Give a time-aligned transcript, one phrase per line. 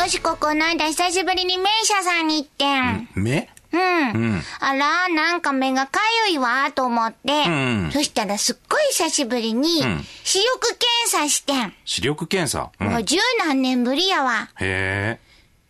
[0.00, 3.08] よしここの間久しぶりに名医者さんに行ってん。
[3.14, 3.80] 目うん。
[3.80, 3.82] う
[4.36, 4.42] ん。
[4.58, 7.46] あら、なんか目がかゆいわ、と思って。
[7.46, 11.74] んそしたらすっごい久しぶりにん、視力検査してん。
[11.84, 12.70] 視力検査？
[12.80, 12.86] うん。
[12.86, 14.48] へもう十何年ぶりやわ。
[14.58, 15.20] え。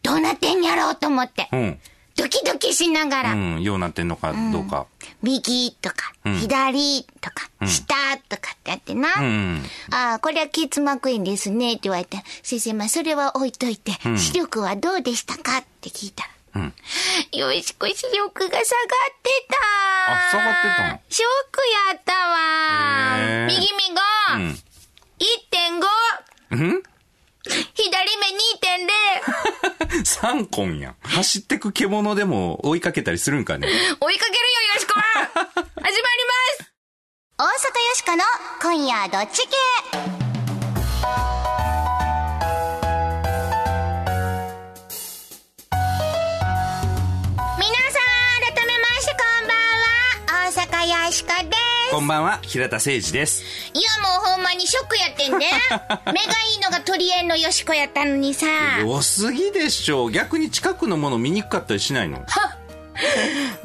[0.05, 1.49] どうなってんやろうと思って。
[1.51, 1.81] うん。
[2.21, 3.33] ドキドキしながら。
[3.33, 3.63] うん。
[3.63, 4.87] ようなってんのかどうか。
[5.23, 7.95] 右とか、ん左とか、下
[8.29, 9.09] とかってやってな。
[9.19, 9.65] うん。
[9.91, 16.31] ああ、これは結膜炎ですねって言われて、先生、まあそれは置いといて、視力はどうでしたかって聞いたら。
[16.57, 16.75] うん。
[17.33, 18.65] よしこ視力が下がっ
[19.23, 19.57] てた。
[20.13, 21.01] あ下がってたの？
[21.09, 21.61] ショック
[21.91, 23.47] やったわ。
[23.47, 24.03] 右目が、
[24.37, 24.51] うん。
[24.51, 24.61] 1.5。
[26.51, 26.83] うん？
[27.75, 29.00] 左目2.0。
[30.05, 30.97] 三根やん。
[31.03, 33.69] 走ってく獣でも追いかけたりするんかね。
[34.01, 35.93] 追いかけるよ、よしこは始まりま
[36.65, 36.73] す
[37.39, 37.55] 大阪よ
[37.95, 38.25] しこの
[38.61, 39.57] 今夜どっち系？
[47.59, 49.57] 皆さん、改めましてこんばん
[50.37, 51.60] は、大阪よしこです。
[51.91, 53.43] こんばんは、平田誠二です。
[53.75, 55.47] いやもうほんまにショックやってんで。
[56.07, 56.21] 目が
[56.53, 58.47] いいのが鳥園のよしこやったのにさ。
[58.81, 60.09] 良すぎでしょ。
[60.09, 62.25] 逆に近くのもの見にくかったりしないの？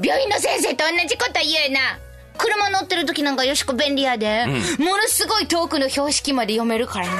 [0.01, 1.99] 病院の先生と同じこと言うな。
[2.37, 4.45] 車乗ってる時なんかよしこ便利やで。
[4.79, 7.13] ものすごい遠くの標識まで読めるからな。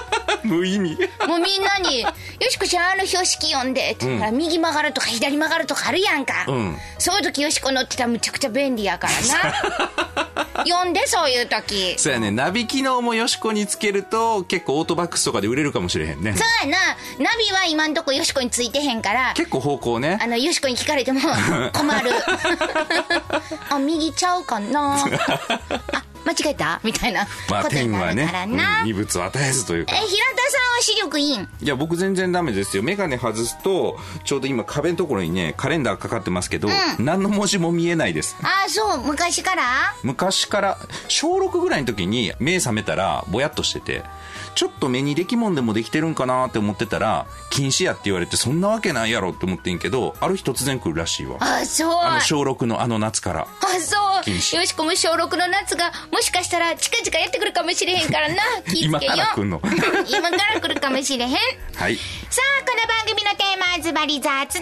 [0.44, 0.96] 無意味。
[1.26, 2.10] もうみんなに、よ
[2.48, 6.44] しこちゃんあの標識読んで、って言ったら右曲がるとか左曲がるとかあるやんか。
[6.48, 9.14] うんそういう時よしこ乗ってたらむちゃくちゃ便利やから
[10.34, 10.34] な。
[10.66, 11.98] 読んでそういう時。
[11.98, 16.34] そうやね、ナビ機能もよしこにつけると結構オートバックスとかで売れるかもしれへんね。
[16.34, 16.78] そうやな。
[17.18, 20.26] ナビは今んとこよしこについてへんから、結構方向ねあ。
[20.26, 21.20] の、よしこに聞かれても
[21.72, 22.10] 困る。
[23.70, 24.96] あ、右ちゃうかな
[25.92, 26.80] あ、間違えた？
[26.84, 27.26] みたいな。
[27.48, 28.22] まあ天はね。
[28.22, 29.92] うん二物を与えずというか。
[29.94, 31.42] え、平田さんは視力いいん？
[31.42, 32.82] いや僕全然ダメですよ。
[32.82, 38.36] メガネ外すとちょうど今壁のところにねカレンダーかかってますけど、何の文字も見えないです。
[38.42, 39.62] あ、そう、昔から？
[40.02, 44.02] 昔から小6ぐらいの時に目覚めたらぼやっとしてて
[44.54, 51.94] ちょっと目にできもんでもできてるんかなって思ってたら禁止やって言われてそんなわけないやろって思ってんけどある日突然来るらしいわあ、そう。
[52.02, 53.46] あの小6のあの夏からあ、
[53.80, 54.24] そう。
[54.24, 58.36] 禁止よしこも小6の夏が、もしかしたら近々やってくるかもしれへんからな。
[58.66, 59.12] 気ぃつけよ。
[59.14, 59.60] 今から来んの
[60.08, 61.30] 今から来るかもしれへん。
[61.30, 61.36] さ
[61.76, 64.60] はいあ、この番組のテーマはズバリ雑談力で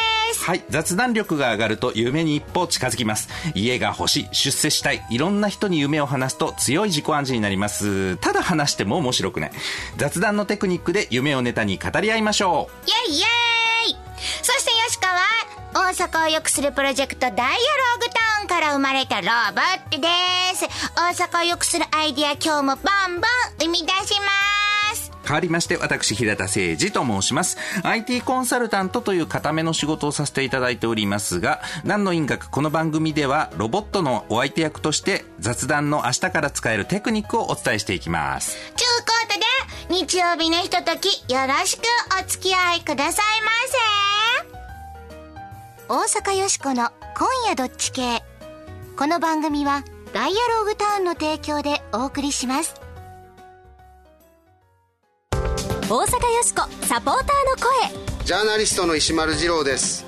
[0.00, 0.03] す。
[0.44, 0.64] はい。
[0.68, 3.30] 雑談力が上がると夢に一歩近づきます。
[3.54, 8.18] 家が欲しい、出世したい、いろんな人に夢を話すと強い自己暗示になります。
[8.18, 9.52] ただ話しても面白くない。
[9.96, 12.90] 雑談のテクニックで夢をネタに語り合いましょう。
[12.90, 13.24] イェイイェ
[13.92, 13.96] イ
[14.42, 15.22] そしてよしかは、
[15.72, 20.08] 大阪を良くするプロジェクトダイアローグタウンから生まれたロボットで
[20.54, 20.66] す。
[20.94, 23.30] 大阪を良くするアイディア今日もバンバン
[23.60, 24.73] 生み出します。
[25.24, 27.56] 変わりまして、私、平田誠二と申します。
[27.82, 38.56] IT コンサルタントという固めの仕事をさせていただいておりますが、何の因果かこの番組では、ロボットのお相手役として、雑談の明日から使えるテクニックをお伝えしていきます。
[38.76, 39.06] ちゅうこ
[39.88, 41.82] とで、日曜日のひととき、よろしく
[42.22, 43.94] お付き合いくださいませ。
[45.86, 48.22] 大阪よしこの今夜どっち系。
[48.96, 52.83] この番組は、ダイアログタウンの提供でお送りします。
[55.86, 58.24] 大阪よしこサポーターの声。
[58.24, 60.02] ジャーナリストの石丸次郎です。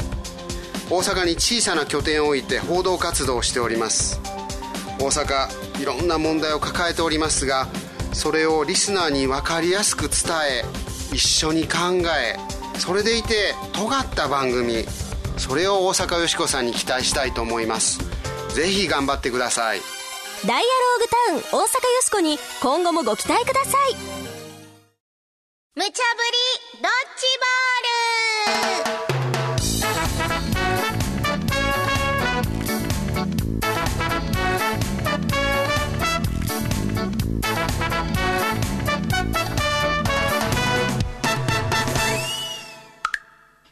[0.88, 4.18] 大阪に小さな拠点を置いて報道活動をしております。
[4.98, 7.68] 大阪いろんな問題を抱えておりますが
[8.14, 10.64] それをリスナーに分かりやすく伝え
[11.14, 11.78] 一緒に考
[12.18, 12.36] え
[12.78, 14.86] それでいて尖った番組
[15.36, 17.98] それを大阪よしこさんに期待したいと思います。
[18.54, 19.80] ぜひ頑張ってください。
[20.46, 21.68] ダイアローグタウン大阪よ
[22.02, 24.15] しこに今後もご期待ください
[25.78, 26.00] 無茶ぶり
[26.80, 28.96] ドッジボール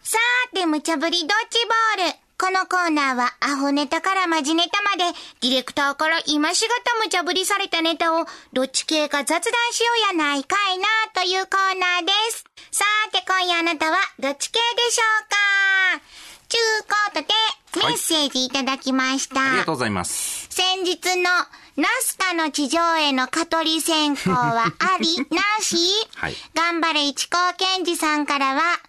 [0.02, 2.23] さーて、無茶ぶりドッジボール。
[2.36, 5.04] このコーナーは、アホネタからマジネタまで、
[5.40, 10.84] ディレクターから今しがた無茶ぶりされたネタを、どっち系か雑談しようやないかいな、
[11.14, 12.44] というコーナーです。
[12.72, 16.04] さーて、今夜あなたは、どっち系でしょうか?
[16.48, 19.40] ちゅうことで、メッセージいただきました。
[19.40, 20.48] ありがとうございます。
[20.50, 21.30] 先日の
[21.76, 25.76] ナスカの地上絵の蚊取り線香はありなし、
[26.16, 28.80] はい頑張れ一高健二さんからは、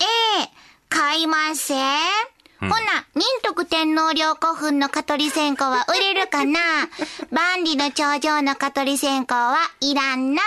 [0.00, 0.48] A、
[0.88, 2.35] 買いません？
[2.60, 2.74] ほな、
[3.14, 6.60] 仁徳天皇陵古墳の蚊取り線香は売れるかな？
[7.30, 10.42] 万里の長城の蚊取り線香はいらんな。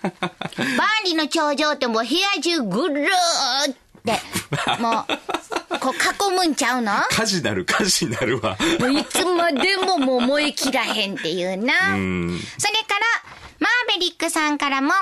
[0.02, 4.20] 万里の頂上ってもう部屋中ぐるーって、
[4.80, 6.92] もう、こう囲むんちゃうの？
[7.10, 8.56] 火事なる、火事なるわ。
[8.80, 11.74] もういつまでももう燃え切らへんっていうな。
[11.74, 11.92] それ
[12.82, 13.06] から、
[13.60, 14.92] マーベリックさんからも、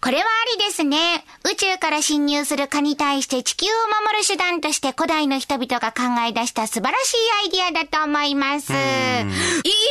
[0.00, 1.24] これはありですね。
[1.44, 3.68] 宇宙から侵入する蚊に対して地球を
[4.04, 8.72] 守る手段として古代の人々が考え出した素晴らしいアイディアだと思います。
[8.72, 8.76] い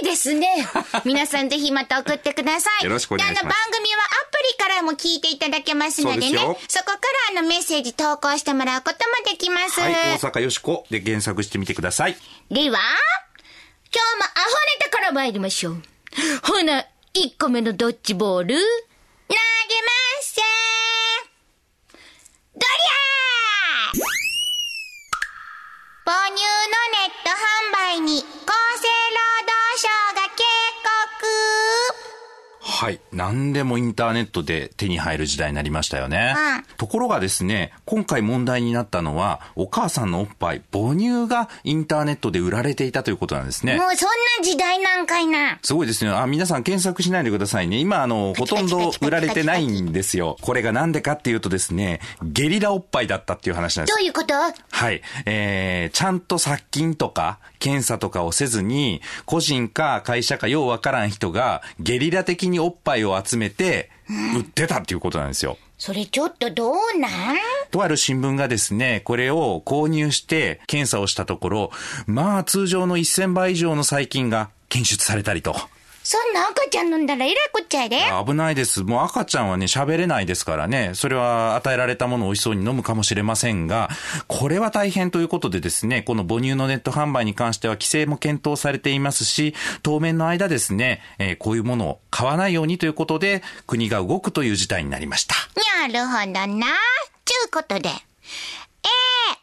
[0.04, 0.68] いですね。
[1.06, 2.84] 皆さんぜひまた送ってください。
[2.84, 6.38] よろしくお願いしますであの番組はアプリからも聞いていただけますのでね。
[6.68, 6.94] そこか
[7.34, 9.80] らあのメッセージ投稿してもらうこともできます。
[9.80, 12.18] はい、大阪よしこで検索してみてください。
[12.52, 12.80] では、今日も
[14.26, 14.50] アホ
[14.80, 15.84] ネタから参りましょう。
[16.44, 18.64] ほな、1個目のドッジボール、投げま
[19.90, 19.95] す
[26.08, 28.24] 母乳のネット販売に
[32.78, 33.00] はい。
[33.14, 36.36] 何でもインターネットで手に入る時代になりましたよね。
[36.38, 43.86] うんところがですね、今回問題になったのは、お母さんのおっぱい、母乳がインターネットで売られていたということなんですね告。
[43.86, 45.58] もうそんな時代なんかいな。
[45.64, 46.12] すごいですね。
[46.12, 47.78] あ、皆さん検索しないでくださいね。
[47.78, 50.36] 今、あの、ほとんど売られてないんですよ。
[50.42, 54.34] これがなんでかっていうとですね、ゲリラおっぱいだったっていう話なんですどういうこと？
[54.34, 55.02] はい。
[55.26, 63.90] えー、ちゃんと殺菌とか、検査とかをせずに、個人か会社かようわからん人が、ゲリラ的におっぱいを集めて、
[64.38, 65.58] 売ってたっていうことなんですよ。
[65.80, 67.12] それちょっとどうなん？
[67.72, 71.72] とある新聞がですね、これを購入して検査をしたところ、
[72.06, 75.56] まあ通常の1000倍以上の細菌が検出されたりと。
[76.08, 77.98] そんな赤ちゃん飲んだらえらいこっちゃやで。
[78.24, 78.84] 危ないです。
[78.84, 80.92] もう赤ちゃんはね、喋れないですからね。
[80.94, 83.90] それは与えられたものを美味しそうに飲むかもしれませんが、
[84.28, 95.34] これは大変ということでですね、この母乳のネット販売に関しては規制も検討されていますし、当面の間ですね、えーこういうものを買わないようにということで、国が動くという事態になりました。
[95.82, 96.68] なるほどな。
[97.26, 97.90] ちゅうことで。
[97.90, 97.94] え
[99.34, 99.36] え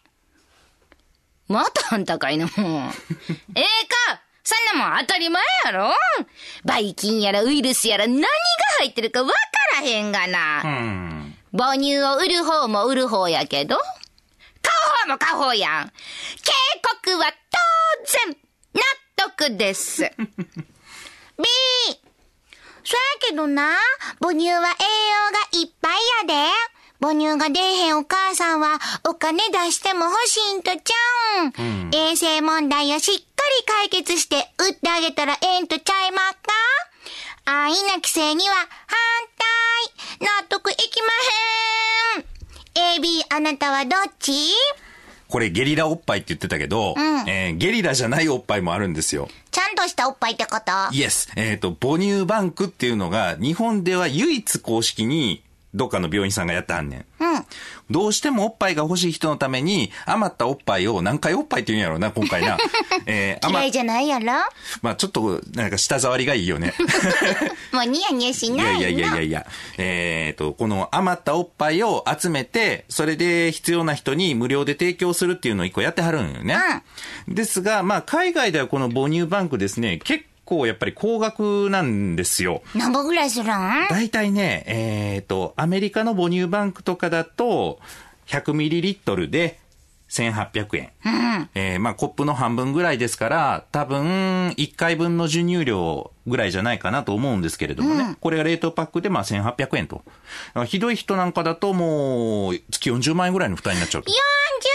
[1.49, 2.59] またあんたかいな、も う。
[3.57, 3.92] ええか
[4.45, 5.95] そんなもん当たり前やろ
[6.65, 8.27] バイキンやらウイルスやら何が
[8.81, 9.35] 入ってるかわか
[9.81, 10.63] らへんがな。
[10.65, 11.35] うん。
[11.57, 13.85] 母乳を売る方も売る方やけど、買
[15.09, 15.89] う方も買う方やん。
[15.89, 15.93] 警
[17.05, 18.37] 告は当然、
[18.75, 18.83] 納
[19.37, 20.03] 得です。
[21.39, 21.45] B、
[22.85, 23.77] そやけどな、
[24.21, 24.69] 母乳は栄養が
[25.61, 25.99] いっぱい
[26.29, 26.82] やで。
[27.03, 28.79] 母乳が出えへんお母さんは
[29.09, 31.91] お金出しても欲しいんとちゃうん。
[31.93, 33.23] 衛生問題をしっか
[33.83, 36.39] り解決して売ってあげたらええんとちゃいまっか？
[37.45, 38.69] 安易な規制には反
[40.21, 40.29] 対。
[40.41, 41.01] 納得いき
[42.77, 43.03] まへん。
[43.03, 44.33] AB あなたはどっち？
[45.29, 46.95] これゲリラおっぱいって言ってたけど、
[47.27, 49.29] えーゲリラじゃないおっぱいもあるんですよ。
[49.51, 50.71] ちゃんとしたおっぱいってこと？
[50.95, 51.33] イエス。
[51.35, 55.43] えっ、と、母乳バンクっていうのが、日本では唯一公式に、
[55.75, 57.05] どっかの病院さんがやってはんねん。
[57.21, 57.45] うん。
[57.91, 62.59] どうしてもおっぱいが欲しい人のために、余ったおっぱいを、何回おっぱいって言うんやろうな、今回な。
[63.07, 64.27] えー、嫌いじゃないやろ？
[64.83, 66.75] まあちょっと、なんか舌触りがいいよね。
[67.73, 69.47] もうニヤニヤしいないのやいやいやいやいや。
[69.79, 76.59] えっ、と、この余ったおっぱいを集めて、それで必要な人に無料で提供するっていうのを一個やってはるんよね。
[77.29, 82.63] ですが、まあ海外ではこの母乳バンクですね、結構やっぱり高額なんですよ。
[82.75, 83.49] 何本ぐらいするん？
[83.89, 87.81] 大体ね、えっ、と、アメリカの母乳バンクとかだと、
[88.27, 89.59] 100ml で
[90.11, 90.91] 1800円。
[91.55, 98.17] えーまあコップの半分ぐらいですから、多分1回分の授乳量ぐらいじゃないかなと思うんですけれどもね。
[98.21, 100.03] これが冷凍パックでまあ1800円と。
[100.67, 104.11] ひどい人なんかだともう月40万円ぐらいの負担になっちゃうと。
[104.11, 104.72] 40万円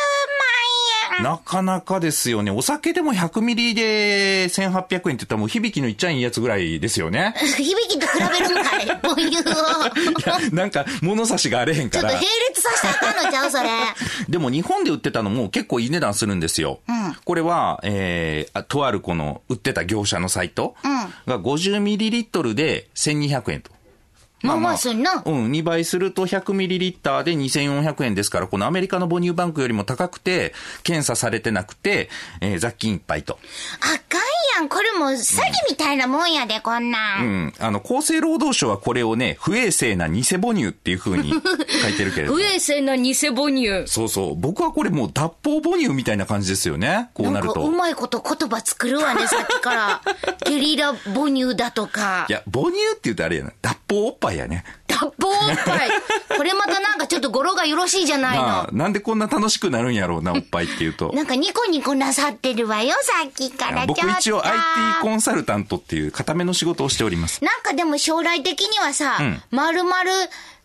[1.21, 2.51] なかなかですよね。
[2.51, 7.33] お酒でも100ミリで1800円って言ったらもう響きのいっちゃいいやつぐらいですよね。
[7.57, 9.37] 響きと比べるんかい 母乳
[10.51, 10.55] を。
[10.55, 12.37] なんか物差しがあれへんからちょっと並。
[12.49, 13.69] 列させたらあかんのちゃうそれ。
[14.29, 16.79] でも日本で売ってたのも結構いい値段するんですよ。
[17.25, 20.75] これは、えーあ、とあるこの売ってた業者のサイト
[21.25, 23.76] が 50ml で1200円と。
[24.41, 25.23] まあまあすんな。
[25.25, 30.53] うん、2倍すると 100ml で2400円ですから、このアメリカの母乳バンクよりも高くて、
[30.83, 32.09] 検査されてなくて、
[32.41, 33.39] えー雑菌いっぱいと。
[33.79, 34.21] あかん
[34.59, 34.69] やん。
[34.69, 37.21] これもう詐欺みたいなもんやで、こんな。
[37.21, 37.53] うんん。
[37.59, 41.37] あの、厚生労働省はこれをね、不衛生な偽母乳っていう風に書
[41.89, 42.37] いてるけれども。
[42.39, 43.87] 不衛生な偽母乳。
[43.87, 44.35] そうそう。
[44.35, 47.09] 僕はこれもう脱法母乳みたいな感じですよね。
[47.13, 47.51] こうなると。
[47.51, 50.01] んかうまいこと言葉作るわね、さっきから。
[50.45, 52.31] ゲリラ母乳だとかい。
[52.31, 53.51] や、母乳って言うとあれやな。
[53.61, 54.63] 脱法おっぱいやね。
[54.87, 55.89] 脱法超おっぱい。
[56.37, 58.77] これまたなんかちょっと語呂がよろしいじゃないま あの。
[58.77, 61.11] なんでこんな楽しくなるんやろうな、おっぱいっていうと。
[61.13, 63.85] なんかニコニコなさってるわよ、さっきから。
[63.85, 64.57] 僕一応 IT
[65.01, 67.43] コンサルタントっていう固めの仕事をしております。
[67.43, 69.19] なんかでも将来的にはさ、
[69.51, 70.11] まるまる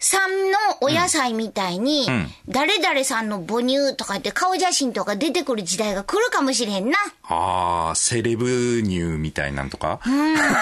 [0.04, 2.08] さんのお野菜みたいに、
[2.48, 6.98] 誰々さんの母乳とかって顔写真とか出てくる時代が来るかもしれんな。
[7.22, 10.00] ああ、セレブ乳みたいなんとか、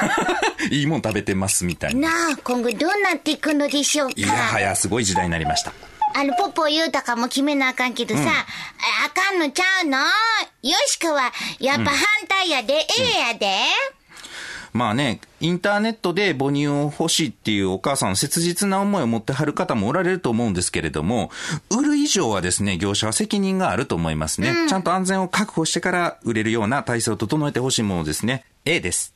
[0.71, 2.09] いいもん食べてますみたいな。
[2.29, 4.15] なあ、今後どうなっていくのでしょうか。
[4.17, 5.73] いやはや、すごい時代になりました。
[6.15, 9.99] あの、ポポ言うたかも決めなあかんけどさ、ああかんのちゃうの？
[9.99, 13.47] よしくは、やっぱ反対やで、ええやで。
[14.73, 21.31] まあね、インターネットで母乳を欲しいっていうお母さん、切実な思いを持ってはる方もおられると思うんですけれども、
[21.71, 24.55] 売る以上はですね、業者は責任があると思いますね。
[24.69, 28.45] ちゃんと安全を確保してから売れるような体制を整えてほしいものですね。
[28.65, 29.15] A です。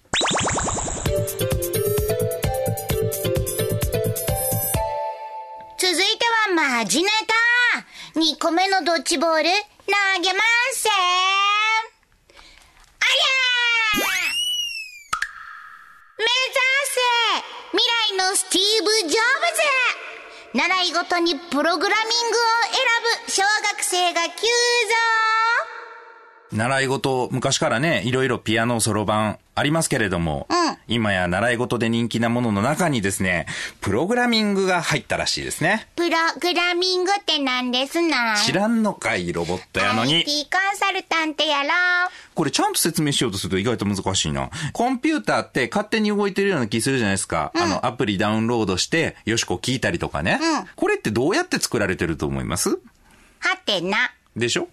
[5.78, 6.02] 続いて
[6.48, 7.34] はマジネタ。
[8.14, 9.48] 2個目のドッジボール、投
[10.22, 10.38] げま
[10.72, 14.00] すせありゃー
[16.16, 16.30] 目指
[16.86, 16.94] せ
[17.72, 20.58] 未来のスティーブ・ジョブズ。
[20.58, 22.40] 習い事にプログラミングを
[22.72, 22.80] 選
[23.24, 24.30] ぶ小学生が急
[26.50, 26.56] 増。
[26.56, 30.48] 習い事、昔からね、いろいろピアノ、そろばんありますけれども、
[30.86, 33.46] 今や習い事で人気なものの中にですね、
[33.80, 35.86] プログラミングが入ったらしいですね。
[35.96, 38.36] プログラミングって何ですな？
[38.36, 40.16] 知らんのかい、ロボットやのに。
[40.16, 41.68] IT コンサルタントやろ
[42.34, 44.50] これちゃんと説明しようとすると意外と難しいな。
[44.72, 47.52] コンピューターって勝手に動いてるような気するじゃないですか。
[47.54, 50.40] あの、アプリダウンロードして、よしこ聞いたりとかね。
[50.76, 52.70] これってどうやって作られてると思います？
[52.70, 54.12] はてな。
[54.36, 54.68] でしょ？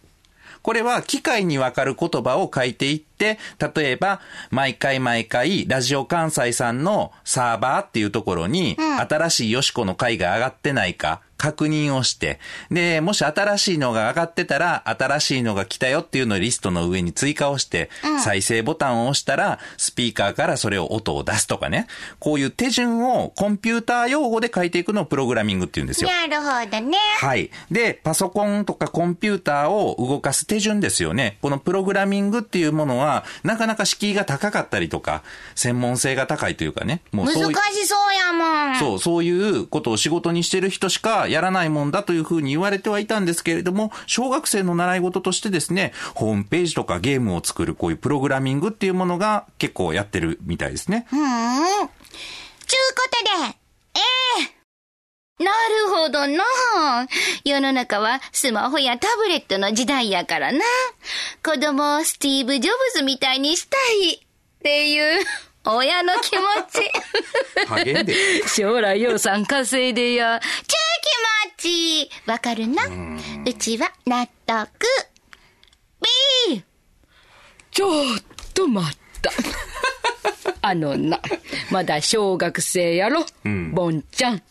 [0.61, 3.39] これは機械にわかる言葉を書いていって、
[3.75, 17.89] 例えば、毎回毎回、ラジオ関西さんのサーバーっていうところに、新しいよしこの回が上がってないか、確認をして、で、もし新しいのが上がってたら、新しいのが来たよっていうのをリストの上に追加をして、
[18.23, 21.87] 再生ボタンを押したら、スピーカーからそれを音を出すとかね。
[22.19, 26.11] こういう手順をコンピューター用語で書いていくのをプログラミングって言うんですよ。
[26.11, 26.97] なるほどね。
[27.19, 27.49] はい。
[27.71, 31.39] で、パソコンとかコンピューターを動かす手順ですよね。
[31.41, 35.23] このプログラミングっていうものは、なかなか敷居が高かったりとか、
[35.55, 37.01] 専門性が高いというかね。
[37.11, 37.25] もう。
[37.25, 38.75] 難しそうやもん。
[38.77, 51.07] そう、そういうことを仕事にしてる人しかやらないもんだというふうに言われてはいたんですけれども、小学生の習い事としてですね、ホームページとかゲームを作るこういうプログラミングっていうものが結構やってるみたいですね。
[51.11, 51.21] うーん。
[51.21, 51.89] ちゅう
[52.95, 53.57] ことで、
[53.95, 53.99] え
[54.47, 54.61] え
[55.43, 57.07] なるほどな。
[57.43, 60.59] 世の中はスマホやタブレットの時代やからな。
[61.43, 64.19] 子供をスティーブ・ジョブズみたいにしたいっ
[64.61, 65.25] ていう
[65.65, 66.91] 親の気持ち。
[67.69, 68.15] 励んで。
[68.47, 70.39] 将来予算稼いでや。
[70.39, 72.09] ち気持ち。
[72.25, 72.83] わかるな？
[73.45, 74.67] うちは納得。
[76.49, 76.63] B!
[77.71, 77.91] ちょっ
[78.53, 79.31] と待った。
[80.63, 81.19] あのな、
[81.71, 83.25] まだ小学生やろ、
[83.73, 84.43] ボンちゃん。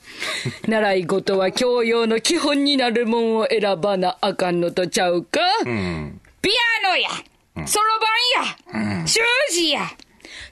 [0.66, 7.08] 習い事は教養の基本になるもんを選ばなあかんのとちゃうか、ピアノや、
[7.66, 7.86] そろ
[8.74, 9.20] ばんや、習
[9.52, 9.88] 字や。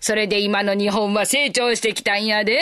[0.00, 2.60] それで今の日本は成長してきたんやで。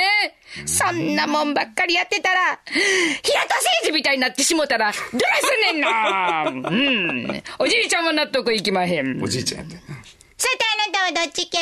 [0.64, 6.44] そんなもんばっかりやってたら、平田誠二みたいになってしもたら、どないすんねんな。
[6.48, 7.42] うん。
[7.58, 9.22] おじいちゃんは納得いきまへん。
[9.22, 9.76] おじいちゃんやって。
[10.38, 11.58] さてあなたはどっち系？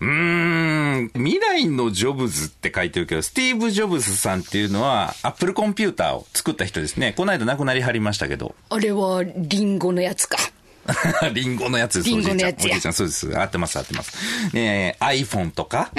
[0.00, 7.12] うーん、未来のジョブズって書いてるけど、スティーブ・ジョブズさんっていうのは、アップルコンピューターを作った人ですね。
[7.16, 8.54] この間亡くなりはりましたけど。
[8.70, 10.38] あれは、リンゴのやつか。
[11.32, 12.36] リンゴのやつです、リおじいちゃん。
[12.36, 13.38] ンゴのやつやおじいちゃん、そうです。
[13.38, 14.16] 合ってます、合ってます。
[14.54, 15.92] ねえ iPhone とか、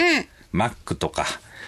[0.53, 1.25] Mac とか、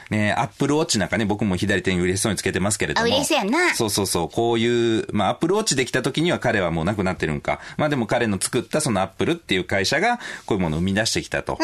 [0.09, 3.05] ねえ、アップルウォッチなんかね、僕も左手に嬉しそうにつけてますけれども。
[3.05, 4.29] あ嬉しそうやなそうそうそう。
[4.29, 7.59] こういう、まあ、アップルウォッチできた時には彼はもう亡くなってるんか。
[7.77, 11.57] まあでも彼の作ったそのアップルっていう会社が、こういうものを生み出してきたと。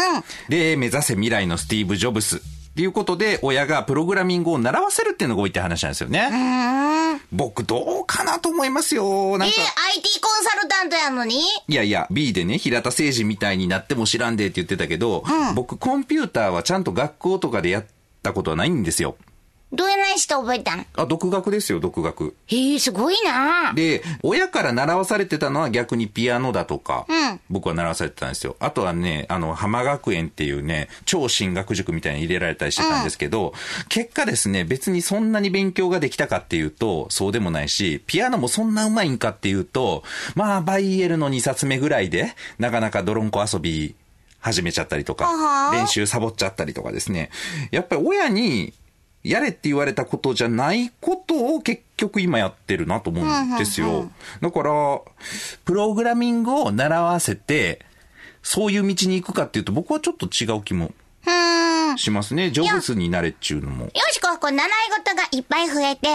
[0.49, 2.37] で、目指せ未来のスティーブ・ジョブス。
[2.71, 7.19] っていうことで、親がプログラミングを習わせるっていうのが多いって話なんですよね。
[7.33, 9.37] 僕、どうかなと思いますよ。
[9.37, 9.57] なんえか。
[9.93, 11.41] IT コンサルタントやのに？
[11.67, 17.85] いやいや、B でね、平田誠二みたいになっても知らんでって言ってたけど、僕、コンピューターはちゃんと学校とかでやっ
[18.21, 19.15] たことはないんですよ。
[19.73, 20.85] どうやないして覚えたん？
[20.97, 22.35] あ、独学ですよ、独学。
[22.47, 23.71] へえ、すごいな。
[23.73, 28.57] で、親から習わされてたのは逆にピアノだとか、うん僕は習わされてたんですよ。
[28.59, 33.53] あとはね、あの、浜学園っていうね、超進学塾みたいに入れられたりしてたんですけど、
[33.87, 40.03] 結果ですね、別にそんなに勉強ができたかっていうと、そうでもないし、ピアノもそんな上手いんかっていうと、
[40.35, 43.95] まあ、バイエルの2冊目ぐらいで、なかなか泥んこ遊び
[44.41, 47.29] 始めちゃったりとか、練習サボっちゃったりとかですね。
[47.71, 48.73] やっぱり親に、
[49.23, 54.09] やれって言われたことじゃないことを結局今やってるなと思うんですよ。
[54.41, 54.99] だから、
[55.63, 57.85] プログラミングを習わせて、
[58.41, 60.93] そういう道に行くかっていうと僕はちょっと違う気もうん。
[61.97, 62.51] しますね。
[62.51, 63.85] ジョブズになれっちゅうのも。
[63.85, 64.69] よしこはこう習い
[65.05, 66.07] 事がいっぱい増えて、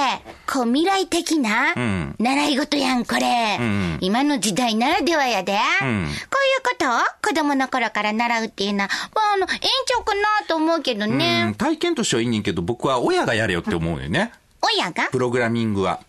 [0.46, 5.54] こう未来的な、ん習い事やん、これ、ん今の時代ならではやで。
[5.54, 6.08] んこういう
[6.62, 11.54] ことを子供の頃から習うっていうのは、まあ、あの、ええんちゃうかなと思うけどうん、ね。
[11.58, 14.32] 体験としてはいいねんけど、僕は親がやれよって思うよね。
[14.62, 15.10] 親が？
[15.10, 16.00] プログラミングは。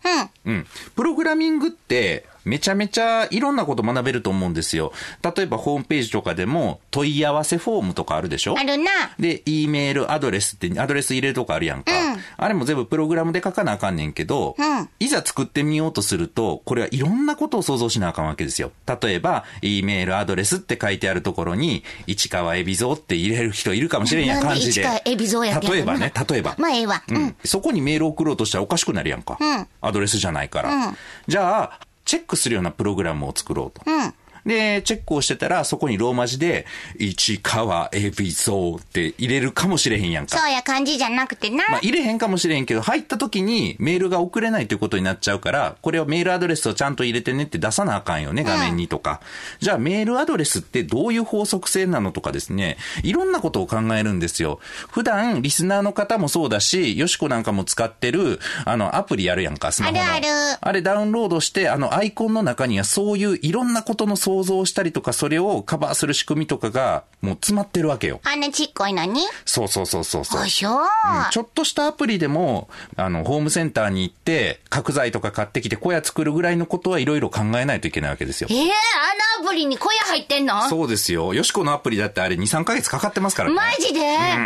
[0.46, 0.54] うん。
[0.54, 0.68] うん。
[0.96, 4.94] プログラミングって、めちゃめちゃいろんなこと学べると思うんですよ。
[5.36, 8.56] 例えばホームページとかでも問い合わせフォームとかあるでしょ？
[8.58, 8.92] あるな。
[9.20, 11.92] で、E メールアドレスって、アドレス入れるとこあるやんか。
[11.92, 18.72] うんあれも全部プログラムで書かなあかんねんけど、うんいざ作ってみようとすると、これはいろんなことを想像しなあかんわけですよ。
[19.02, 24.72] 例えば、E メールアドレスって書いてあるところに、市川海老蔵って入れる人いるかもしれんや感じで。
[24.72, 26.56] 市川海老蔵や例えばね、例えば。
[26.58, 27.04] まあええわ。
[27.08, 27.36] ううんん。
[27.44, 29.38] そこにメール送ろうとしたらおかしくなるやんか。
[29.40, 30.74] うんアドレスじゃないから。
[30.74, 33.84] うんじゃあ、チェックするようなプログラムを作ろうと。
[33.86, 34.14] うん。
[34.48, 36.66] で、チェックをしてたら、そこにローマ字で、
[36.98, 40.38] 市川エビゾーって入れるかもしれへんやんか。
[40.38, 41.66] そうや、漢字じゃなくてな。
[41.70, 49.20] まあ、入れへんかもしれへんけど、入った時にメールが送れないということになっちゃうから、これをメールアドレスをちゃんと入れてねって出さなあかんよね、画面にとか。
[49.60, 54.60] じゃあ、メールアドレスってどういう法則性なのとかですね、いろんなことを考えるんですよ。
[54.90, 60.02] 普段、リスナーの方もそうだし、よしこなんかも使ってる、あの、アプリあるやんか、スマホの。
[60.02, 68.20] あるあるあれダウンロードして、あの、アイコンの中にはそういういろんなことの想像をしたりとか、それをカバーする仕組みとかが、もう詰まってるわけよ。
[68.24, 69.22] あんなちっこいのに？
[69.46, 70.42] そうそうそうそうそう。
[70.42, 70.88] あ、そう。
[71.32, 78.56] ちょっとしたアプリでも、あの、ホームセンターに行って、角材とか買ってきて小屋作るぐらいのことはいろいろ考えないといけないわけですよえ。
[78.56, 80.70] えあのアプリに小屋入ってんの？
[80.70, 81.34] そうですよ。
[81.34, 83.56] よしこのアプリだってあれ2、3ヶ月かかってますからね。
[83.56, 84.00] マジで、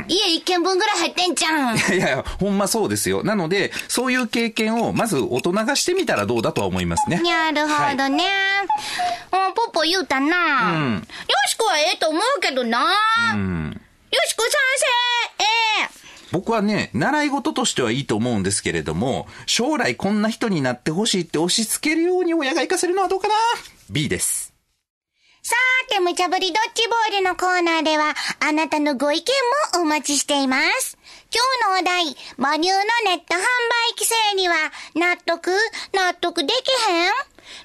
[0.08, 1.76] 家一軒分ぐらい入ってんじゃん。
[1.78, 3.24] いやいや、ほんまそうですよ。
[3.24, 7.22] なので、そういう経験を、まず大人がしてみたらどうだとは思いますね。
[7.22, 8.24] なるほどね。
[9.32, 10.74] うん、ポッポ言うたな。
[10.74, 11.02] うんよ
[11.48, 12.86] しこはええと思うけどな。
[13.34, 13.82] うん。
[14.12, 15.44] よしこ賛成え
[15.88, 15.90] え
[16.32, 23.34] 僕はね、習い事としてはいいと思うんですけれども、将来こんな人になってほしいって押し付けるように親が行かせるのはどうかな
[23.90, 24.54] ?B です。
[25.44, 29.26] さーて、無茶ぶりドッジボールのコーナーでは、あなたのご意見
[29.76, 30.98] もお待ちしています。
[31.34, 33.42] 今日のお題、母乳のネット販売
[33.98, 34.56] 規制には、
[34.96, 35.52] 納得？
[35.94, 37.12] 納得できへん？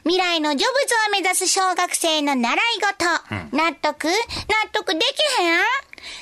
[0.05, 4.09] 未来のジョブズを目指す小学生の習い事、納得？
[4.09, 4.13] 納
[4.73, 5.61] 得できへん？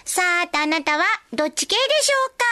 [0.05, 2.45] さーてあなたはどっち系でしょうか？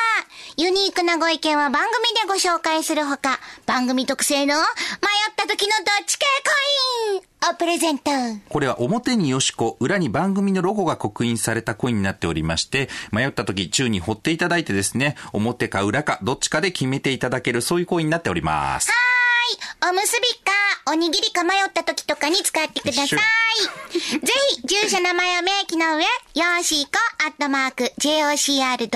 [0.59, 4.65] ユニークなご意見は番組でご紹介するほか、番組特製の迷っ
[5.37, 6.27] た時のどっち系
[7.11, 7.23] コイン。
[7.51, 8.13] をプレゼント。
[8.49, 18.91] これは表によしこ、裏に番組のロゴが刻印されたコインになっておりまして、迷った時、宙に掘っていただいてですね、表か裏かどっちかで決めていただける、そういうコインになっております。
[18.91, 19.32] はー
[19.87, 19.91] い。
[19.91, 20.53] おむすびか、
[20.87, 23.09] おにぎりか迷った時とかに使ってください。
[23.09, 23.19] ぜ
[24.57, 26.93] ひ、住所名前を明記の上、よーしーこ、
[27.27, 28.93] アットマーク、jocr.jp、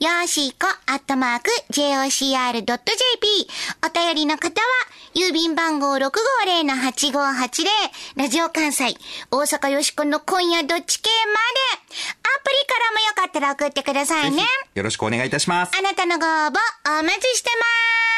[0.00, 2.66] よーしーこ、アットマーク、jocr.jp、
[3.86, 4.66] お便りの方は、
[5.14, 6.10] 郵便番号650-8580、
[8.16, 8.96] ラジオ関西、
[9.30, 11.40] 大阪よしこの今夜どっち系まで、
[11.78, 14.44] アプリからもよかったら送ってくださいね。
[14.74, 15.72] よろしくお願いいたします。
[15.78, 16.58] あなたのご応募、
[17.00, 18.13] お待ちしてます。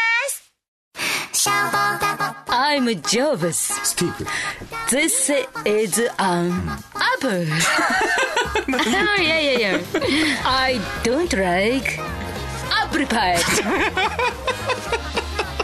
[1.33, 3.53] シャボタボ I'm Jobs.
[3.53, 4.27] スティーブ。
[4.89, 5.33] This
[5.65, 6.53] is an
[7.19, 7.47] apple.
[9.23, 9.81] いやいやいや。
[10.45, 12.01] I don't like
[12.83, 13.37] apple pie.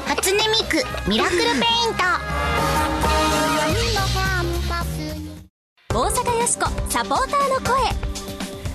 [0.07, 1.55] 初音ミク、ミラクルペイン
[1.95, 2.05] ト。
[5.95, 8.12] 大阪よしこサポーターの声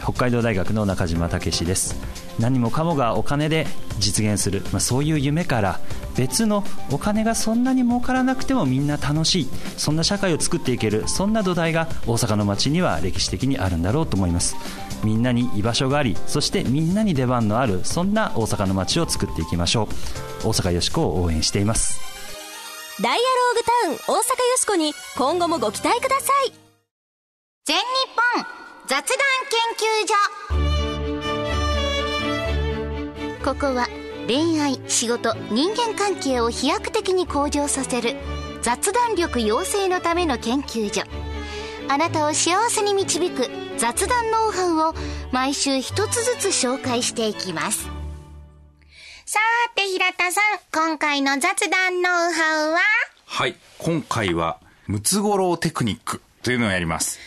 [0.08, 1.98] 北海道大学の中島武史です。
[2.40, 3.68] 何もかもがお金で
[4.00, 5.82] 実現する、まあ、そういう夢から
[6.16, 9.50] 別のお金がそんなに儲からなくてもみんな楽しい。
[9.76, 11.10] そんな社会を作っていける。
[11.10, 14.56] そんな土台が大阪の街には歴史的にあるんだろうと思います。
[15.04, 19.90] みんなに居場所がありそしてみんなに出番のあるそんな大阪の街を作っていきましょ
[20.44, 20.48] う。
[20.48, 22.00] 大阪よしこを応援しています。
[23.04, 24.24] ダイアローグタウン大阪よ
[24.58, 26.54] しこに今後もご期待ください。
[27.66, 27.84] 全日
[28.46, 28.57] 本
[28.90, 29.06] 雑談
[29.50, 30.16] 研究所。
[33.44, 33.90] ここは
[34.28, 38.16] 恋愛、仕事、人間関係を飛躍的に向上させる
[38.62, 41.04] 雑談力養成のための研究所。
[41.90, 44.94] あなたを幸せに導く雑談ノウハウを
[45.34, 47.90] 毎週一つずつ紹介していきます。
[49.26, 52.80] さーて平田さん、今回の雑談ノウハウは？
[53.26, 53.56] はい。
[53.80, 57.20] 今回は、ムツゴロウテクニックというのをやります。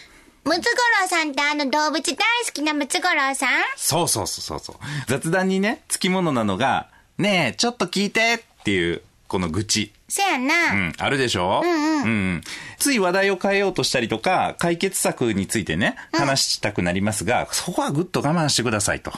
[0.50, 3.50] ムムツゴロウさんってあの動物大好きなムツゴロウさん？
[3.76, 4.76] そうそうそうそうそう。
[5.06, 9.92] 雑談にね、つきものなのが、ねえ、ちょっと聞いてっていう、この愚痴。
[10.08, 10.72] せやな。
[10.72, 11.62] うん、あるでしょ？
[11.64, 12.42] うんうん。
[12.80, 19.12] つい話題を変えようとしたりとか、解決策についてね、話したくなりますが、そこはぐっと我慢してくださいと。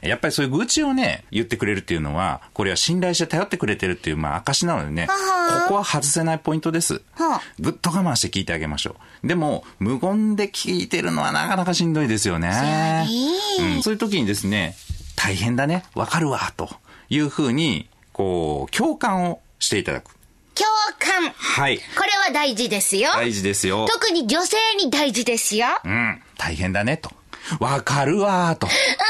[0.00, 7.40] やっぱりそういう愚痴をね、言ってくれるっていうのは、これは信頼して頼ってくれてるっていう、まあ、証なのでね、ここは外せないポイントですはあ。
[7.58, 9.26] ぐっと我慢して聞いてあげましょう。
[9.26, 13.06] でも、無言で聞いてるのはなかなかしんどいですよね。
[13.60, 14.76] うん、そういう時にですね、
[15.16, 16.68] 大変だね、わかるわ、と
[17.08, 20.10] いうふうに、こう、共感をしていただく。
[20.54, 20.66] 共
[20.98, 21.30] 感。
[21.30, 21.78] はい。
[21.78, 23.10] これは大事ですよ。
[23.14, 23.86] 大事ですよ。
[23.90, 25.66] 特に女性に大事ですよ。
[25.84, 27.10] うん、大変だね、と。
[27.58, 28.66] わかるわ、と。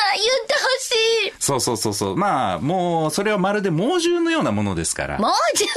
[1.38, 2.16] そうそうそうそう。
[2.16, 5.18] まあ、もう、それはまるで猛獣のようなものですから。
[5.18, 5.68] もうちょっ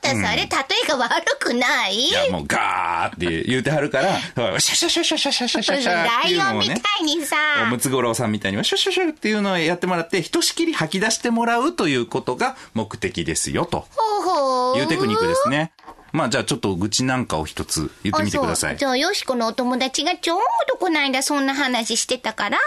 [0.00, 0.46] とそれ、例え
[0.88, 1.94] が悪くない？
[1.94, 4.18] いや、もうガーって言うてはるから、
[4.60, 7.36] シャシャシャシャシャシャシャシャシャってライオンみたいにさ。
[7.70, 14.78] ムツゴロウさんみたいにはシュシュシュっていうのをやってもらって、ひとしきり吐き出してもらうということが目的ですよ、とほうほう。
[14.78, 15.72] いうテクニックですね。
[16.12, 18.78] まあ、じゃあちょっと愚痴なんかを一つ言ってみてくださいあそう。
[18.78, 22.58] じゃあ、よしこのお友達がちょうどこの間そんな話してたから、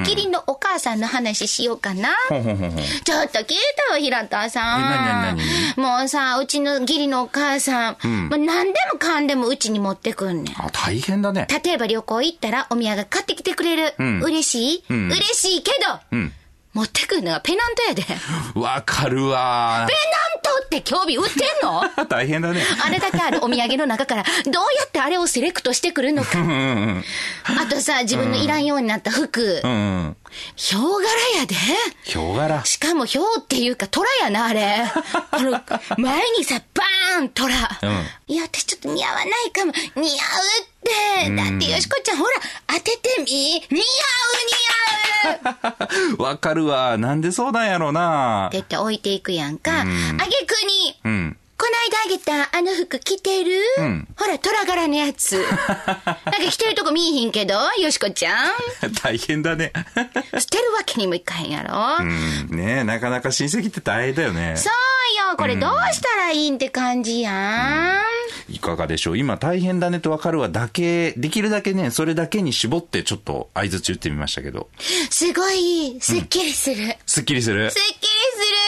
[0.00, 2.08] んキリンのお母さんの話しようかな。
[2.28, 2.80] ほんほんほ。
[3.04, 3.56] ちょっと聞い
[3.88, 5.38] たわ、平田さん。
[5.80, 7.96] もうさ、うちの義理のお母さん、
[8.30, 10.54] もう何でもかんでもうちに持ってくんねん。
[10.58, 11.46] あ、大変だね。
[11.64, 14.02] 例えば旅行行ったらお土産買ってきてくれる。
[14.02, 16.32] ん嬉しい、ん嬉しいけど、うん。
[16.74, 18.02] 持ってくるのはペナントやで。
[18.02, 18.14] ペ
[18.54, 19.86] ナンわかるわ
[20.44, 21.82] トって興味売ってんの？
[22.06, 22.62] 大変だね。
[22.84, 26.38] あれだけあるお土産の中から、どうやってあれをセレクトしてくるのか。
[26.38, 27.04] うんうん
[27.44, 29.60] あとさ、自分のいらんようになった服。
[29.64, 29.70] うん。
[29.70, 30.16] うんうん。
[30.56, 31.54] ヒョウ柄やで。
[32.04, 32.64] ヒョウ柄。
[32.64, 34.84] しかもヒョウっていうか虎やな、あれ。
[35.30, 35.60] あの、
[35.96, 37.54] 前にさ、バーン虎。
[37.82, 39.72] うんいや、私ちょっと似合わないかも。
[39.96, 40.28] 似合う
[40.62, 41.30] って。
[41.30, 42.32] だってよしこちゃん、ほら、
[42.66, 43.24] 当ててみ。
[43.24, 43.80] 似合う、似合
[45.00, 45.03] う。
[46.18, 46.98] わかるわ。
[46.98, 49.80] なんでそうなんやろうなって言って置いていくやんか。
[49.80, 51.36] あげくに、うん。
[51.56, 52.18] こないだあげ
[52.50, 55.38] たあの服着てる、んほら、虎柄のやつ。
[55.38, 56.16] なんか
[56.50, 58.50] 着てるとこ見えひんけど、よしこちゃん。
[59.02, 59.72] 大変だね。
[60.38, 62.04] 捨てるわけにもいかへんやろ？
[62.04, 62.48] うん。
[62.50, 64.54] ねえ、なかなか親戚って大変だよね。
[64.56, 68.52] そうよ、これどうしたらいいんって感じやん。
[68.52, 74.68] いかがでしょう今大変だねとわかるわだけ、できるだけね、それだけに絞ってちょっと合図打ってみましたけど。
[75.10, 76.96] すごい、すっきりする。
[77.06, 78.00] すっきりするすっきりす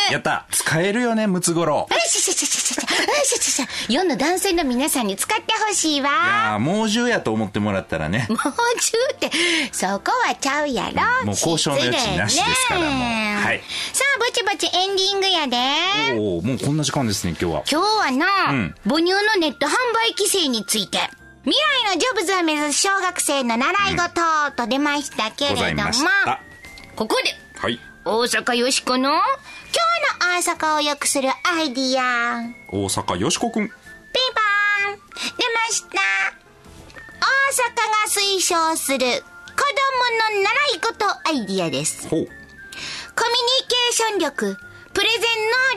[0.09, 0.13] る。
[0.13, 1.95] やった使えるよね、ムツゴロウ。
[1.95, 6.11] よしよしよしよしよしよしよしよし世の男性の皆さんに使ってほしいわ。
[6.11, 8.27] ああ、猛獣やと思ってもらったらね。
[8.29, 8.53] 猛獣
[9.15, 9.31] って、
[9.73, 11.27] そこはちゃうやろ。
[11.27, 13.61] もう交渉の余地なしですからもうはい
[13.93, 15.47] さあ、ぼちぼちエンディングや
[16.15, 16.21] で。
[16.21, 17.63] おおもうこんな時間ですね、今日は。
[17.71, 20.99] 今日はな、うん母乳のネット販売規制について、
[21.45, 21.57] 未
[21.89, 24.21] 来のジョブズを目指す小学生の習い事
[24.57, 25.93] と出ましたけれども。
[26.97, 27.79] ここで、はい。
[28.05, 29.21] 大阪よしこの
[30.29, 32.43] 大阪を良くするアイディア。
[32.69, 33.69] 大阪よしこくん。
[33.69, 34.99] ピンポーン
[35.39, 36.01] 出ました
[37.21, 37.25] 大
[37.63, 39.13] 阪が推奨する子供
[40.35, 42.09] の習い事アイディアです。
[42.09, 42.21] ほう。
[42.21, 42.35] コミュニ
[43.69, 44.57] ケーション力、
[44.93, 45.21] プレゼン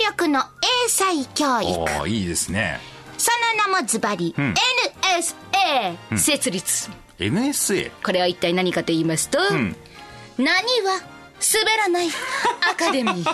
[0.02, 0.42] 能力の
[0.86, 2.00] 英才教育。
[2.00, 2.80] おおいいですね。
[3.20, 3.32] そ
[3.68, 6.90] の名もズバリ、ん NSA、設立。
[7.20, 7.92] NSA。
[8.04, 9.76] これは一体何かと言いますと、ん
[10.38, 11.02] 何は
[11.40, 12.08] 滑らない
[12.72, 13.16] アカデミー。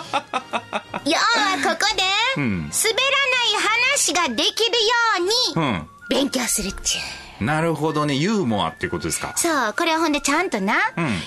[1.04, 1.96] 要はここ
[2.36, 3.62] で、ん滑らない
[3.94, 4.92] 話ができるよ
[5.54, 5.88] うに、うん。
[6.08, 7.44] 勉強するっちゅう。
[7.44, 9.34] なるほどね、ユーモアっていうことですか。
[9.36, 10.80] そう、これはほんでちゃんとな、ん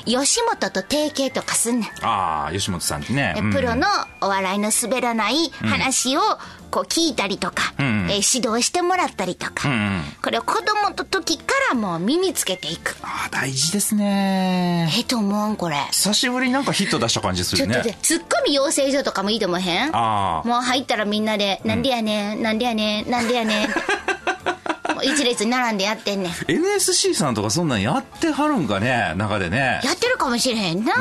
[0.06, 2.06] 吉本と提携とかすんねん。
[2.06, 3.36] ああ、吉本さんってね。
[3.38, 3.88] うんプロの
[4.22, 6.22] お笑いの滑らない話を
[6.70, 12.96] こう聞いたりとか、んうんえー指導してもらったりとか、うんうんこれを子供の時からもう身につけていく。
[13.02, 14.92] ああ、大事ですね。
[14.96, 15.76] ええと思うんこれ。
[15.92, 17.74] 久しぶりになんかヒット出した感じするね。
[17.76, 19.96] ちょっとで、ツッコミ養成所とかもいいと思へん？
[19.96, 20.48] ああ。
[20.48, 23.70] もう入ったらみんなで、なんでやねん、なんでやねん、なんでやねん。
[25.04, 26.34] 一列に並んでやってんねん。
[26.48, 29.82] NSC さんとかそんなんやってはるんかね、中でね。
[29.84, 30.94] やってるかもしれへんな。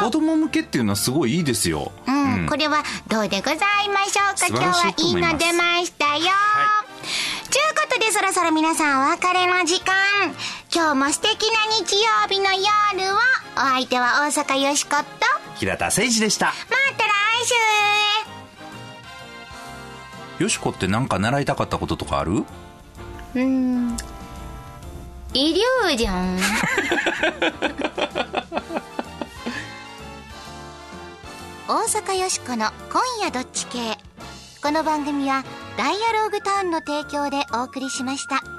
[0.00, 1.92] うん、子供向けっていうのはすごいいいですよ。
[2.06, 4.46] うん、これはどうでございましょうか？
[4.48, 9.94] 今日はいいの出ましたよ、ちゅうことでそろそろ皆さんお別れの時間
[10.74, 13.16] 今日も素敵な日曜日の夜を
[13.56, 15.06] お相手は大阪よしことま
[15.56, 16.46] 平田誠二でした。
[16.46, 16.56] た来
[20.42, 22.32] よしこってなんか習いたかったこととかある？
[22.34, 22.65] 週
[23.36, 23.96] うん
[31.68, 33.98] 大阪よしこの「今夜どっち系」
[34.62, 35.44] この番組は
[35.76, 38.55] 「ダイアローグタウン」の提供でお送りしました。